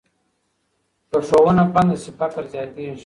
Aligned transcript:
که 1.09 1.17
ښوونه 1.27 1.63
بنده 1.73 1.95
سي، 2.01 2.11
فقر 2.19 2.43
زیاتېږي. 2.53 2.99